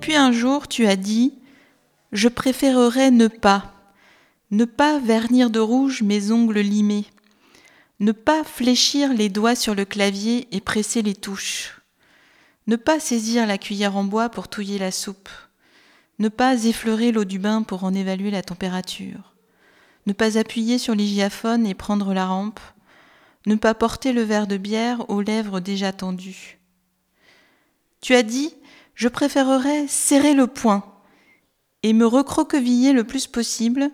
puis 0.00 0.14
un 0.14 0.32
jour, 0.32 0.68
tu 0.68 0.86
as 0.86 0.96
dit, 0.96 1.34
je 2.12 2.28
préférerais 2.28 3.10
ne 3.10 3.28
pas, 3.28 3.72
ne 4.50 4.64
pas 4.64 4.98
vernir 4.98 5.50
de 5.50 5.60
rouge 5.60 6.02
mes 6.02 6.30
ongles 6.30 6.60
limés, 6.60 7.06
ne 8.00 8.12
pas 8.12 8.44
fléchir 8.44 9.12
les 9.12 9.28
doigts 9.28 9.54
sur 9.54 9.74
le 9.74 9.84
clavier 9.84 10.48
et 10.52 10.60
presser 10.60 11.02
les 11.02 11.14
touches, 11.14 11.80
ne 12.66 12.76
pas 12.76 13.00
saisir 13.00 13.46
la 13.46 13.58
cuillère 13.58 13.96
en 13.96 14.04
bois 14.04 14.28
pour 14.28 14.48
touiller 14.48 14.78
la 14.78 14.90
soupe, 14.90 15.28
ne 16.18 16.28
pas 16.28 16.64
effleurer 16.64 17.12
l'eau 17.12 17.24
du 17.24 17.38
bain 17.38 17.62
pour 17.62 17.84
en 17.84 17.94
évaluer 17.94 18.30
la 18.30 18.42
température, 18.42 19.34
ne 20.06 20.12
pas 20.12 20.38
appuyer 20.38 20.78
sur 20.78 20.94
l'hygiaphone 20.94 21.66
et 21.66 21.74
prendre 21.74 22.14
la 22.14 22.26
rampe, 22.26 22.60
ne 23.46 23.56
pas 23.56 23.74
porter 23.74 24.12
le 24.12 24.22
verre 24.22 24.46
de 24.46 24.56
bière 24.56 25.08
aux 25.10 25.20
lèvres 25.20 25.60
déjà 25.60 25.92
tendues. 25.92 26.58
Tu 28.00 28.14
as 28.14 28.22
dit, 28.22 28.54
je 28.94 29.08
préférerais 29.08 29.86
serrer 29.88 30.34
le 30.34 30.46
poing 30.46 30.84
et 31.82 31.92
me 31.92 32.06
recroqueviller 32.06 32.92
le 32.92 33.04
plus 33.04 33.26
possible 33.26 33.90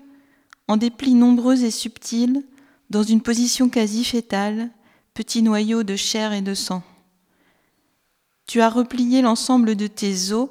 en 0.69 0.77
des 0.77 0.91
plis 0.91 1.15
nombreux 1.15 1.65
et 1.65 1.71
subtils, 1.71 2.45
dans 2.91 3.03
une 3.03 3.23
position 3.23 3.69
quasi 3.69 4.05
fétale, 4.05 4.71
petit 5.15 5.43
noyau 5.43 5.83
de 5.83 5.97
chair 5.97 6.33
et 6.33 6.43
de 6.43 6.55
sang. 6.55 6.83
Tu 8.47 8.61
as 8.61 8.69
replié 8.69 9.23
l'ensemble 9.23 9.75
de 9.75 9.87
tes 9.87 10.33
os, 10.33 10.49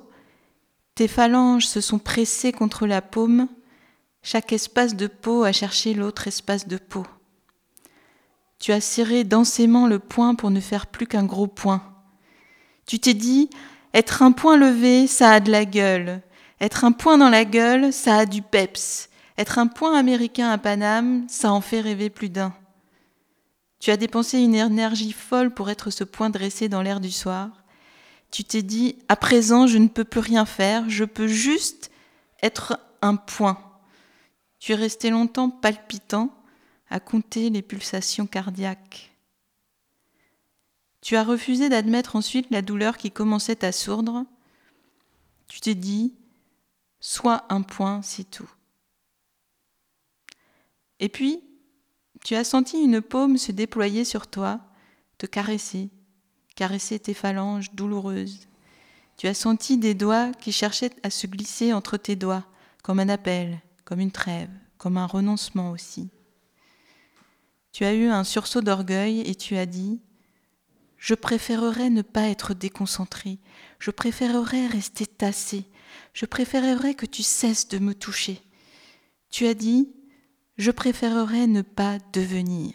tes 0.95 1.07
phalanges 1.07 1.67
se 1.67 1.79
sont 1.79 1.99
pressées 1.99 2.51
contre 2.51 2.85
la 2.85 3.01
paume, 3.01 3.47
chaque 4.21 4.51
espace 4.51 4.95
de 4.95 5.07
peau 5.07 5.43
a 5.43 5.51
cherché 5.51 5.93
l'autre 5.93 6.27
espace 6.27 6.67
de 6.67 6.77
peau. 6.77 7.05
Tu 8.59 8.73
as 8.73 8.81
serré 8.81 9.23
densément 9.23 9.87
le 9.87 9.99
poing 9.99 10.35
pour 10.35 10.51
ne 10.51 10.59
faire 10.59 10.87
plus 10.87 11.07
qu'un 11.07 11.25
gros 11.25 11.47
point. 11.47 11.81
Tu 12.85 12.99
t'es 12.99 13.13
dit, 13.13 13.49
être 13.93 14.21
un 14.21 14.31
point 14.31 14.57
levé, 14.57 15.07
ça 15.07 15.31
a 15.31 15.39
de 15.39 15.51
la 15.51 15.65
gueule. 15.65 16.21
Être 16.61 16.83
un 16.83 16.91
point 16.91 17.17
dans 17.17 17.29
la 17.29 17.45
gueule, 17.45 17.91
ça 17.93 18.17
a 18.17 18.25
du 18.25 18.41
peps. 18.41 19.09
Être 19.37 19.57
un 19.57 19.67
point 19.67 19.97
américain 19.97 20.49
à 20.49 20.57
Paname, 20.57 21.25
ça 21.29 21.51
en 21.51 21.61
fait 21.61 21.81
rêver 21.81 22.09
plus 22.09 22.29
d'un. 22.29 22.53
Tu 23.79 23.91
as 23.91 23.97
dépensé 23.97 24.39
une 24.39 24.55
énergie 24.55 25.13
folle 25.13 25.53
pour 25.53 25.69
être 25.69 25.89
ce 25.89 26.03
point 26.03 26.29
dressé 26.29 26.67
dans 26.67 26.81
l'air 26.81 26.99
du 26.99 27.11
soir. 27.11 27.49
Tu 28.29 28.43
t'es 28.43 28.61
dit, 28.61 28.97
à 29.07 29.15
présent, 29.15 29.65
je 29.65 29.77
ne 29.77 29.87
peux 29.87 30.03
plus 30.03 30.19
rien 30.19 30.45
faire, 30.45 30.89
je 30.89 31.05
peux 31.05 31.27
juste 31.27 31.89
être 32.43 32.77
un 33.01 33.15
point. 33.15 33.57
Tu 34.59 34.73
es 34.73 34.75
resté 34.75 35.09
longtemps 35.09 35.49
palpitant, 35.49 36.29
à 36.89 36.99
compter 36.99 37.49
les 37.49 37.61
pulsations 37.61 38.27
cardiaques. 38.27 39.08
Tu 41.01 41.15
as 41.15 41.23
refusé 41.23 41.69
d'admettre 41.69 42.15
ensuite 42.15 42.47
la 42.51 42.61
douleur 42.61 42.97
qui 42.97 43.11
commençait 43.11 43.63
à 43.63 43.71
sourdre. 43.71 44.25
Tu 45.47 45.61
t'es 45.61 45.75
dit, 45.75 46.13
soit 46.99 47.45
un 47.49 47.61
point, 47.61 48.01
c'est 48.01 48.29
tout. 48.29 48.49
Et 50.99 51.09
puis, 51.09 51.41
tu 52.23 52.35
as 52.35 52.43
senti 52.43 52.77
une 52.77 53.01
paume 53.01 53.37
se 53.37 53.51
déployer 53.51 54.03
sur 54.03 54.27
toi, 54.27 54.59
te 55.17 55.25
caresser, 55.25 55.89
caresser 56.55 56.99
tes 56.99 57.13
phalanges 57.13 57.71
douloureuses. 57.71 58.47
Tu 59.17 59.27
as 59.27 59.33
senti 59.33 59.77
des 59.77 59.93
doigts 59.93 60.31
qui 60.33 60.51
cherchaient 60.51 60.91
à 61.03 61.09
se 61.09 61.27
glisser 61.27 61.73
entre 61.73 61.97
tes 61.97 62.15
doigts, 62.15 62.45
comme 62.83 62.99
un 62.99 63.09
appel, 63.09 63.61
comme 63.85 63.99
une 63.99 64.11
trêve, 64.11 64.49
comme 64.77 64.97
un 64.97 65.05
renoncement 65.05 65.71
aussi. 65.71 66.09
Tu 67.71 67.85
as 67.85 67.93
eu 67.93 68.07
un 68.07 68.23
sursaut 68.23 68.61
d'orgueil 68.61 69.21
et 69.21 69.35
tu 69.35 69.55
as 69.55 69.65
dit 69.65 70.01
Je 70.99 71.15
préférerais 71.15 71.89
ne 71.89 72.01
pas 72.01 72.27
être 72.27 72.53
déconcentré, 72.53 73.39
je 73.79 73.89
préférerais 73.89 74.67
rester 74.67 75.07
tassé, 75.07 75.65
je 76.13 76.25
préférerais 76.25 76.93
que 76.93 77.05
tu 77.05 77.23
cesses 77.23 77.69
de 77.69 77.79
me 77.79 77.95
toucher. 77.95 78.41
Tu 79.29 79.47
as 79.47 79.53
dit 79.53 79.89
Je 80.57 80.71
préférerais 80.71 81.47
ne 81.47 81.61
pas 81.61 81.97
devenir. 82.11 82.73